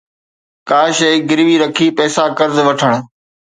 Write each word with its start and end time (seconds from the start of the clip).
ڪا 0.69 0.81
شيءِ 0.97 1.15
گروي 1.29 1.55
رکي 1.63 1.87
پئسا 1.97 2.23
قرض 2.37 2.57
وٺڻ 2.67 2.91